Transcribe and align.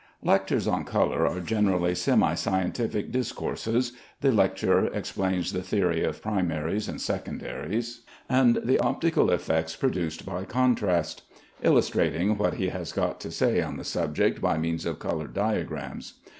Lectures 0.23 0.67
on 0.67 0.83
color 0.83 1.27
are 1.27 1.39
generally 1.39 1.93
semi 1.93 2.33
scientific 2.33 3.11
discourses. 3.11 3.93
The 4.21 4.31
lecturer 4.31 4.85
explains 4.87 5.53
the 5.53 5.61
theory 5.61 6.03
of 6.03 6.23
primaries 6.23 6.89
and 6.89 6.99
secondaries, 6.99 8.01
and 8.27 8.55
the 8.63 8.79
optical 8.79 9.29
effects 9.29 9.75
produced 9.75 10.25
by 10.25 10.43
contrast, 10.45 11.21
illustrating 11.61 12.35
what 12.39 12.55
he 12.55 12.69
has 12.69 12.91
got 12.91 13.19
to 13.19 13.29
say 13.29 13.61
on 13.61 13.77
the 13.77 13.83
subject 13.83 14.41
by 14.41 14.57
means 14.57 14.87
of 14.87 14.97
colored 14.97 15.35
diagrams. 15.35 16.13